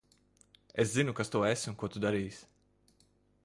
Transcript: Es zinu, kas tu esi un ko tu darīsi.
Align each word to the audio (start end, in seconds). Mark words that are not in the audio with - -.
Es 0.83 0.93
zinu, 0.95 1.13
kas 1.19 1.31
tu 1.35 1.43
esi 1.51 1.71
un 1.73 1.77
ko 1.83 1.91
tu 1.95 2.03
darīsi. 2.07 2.51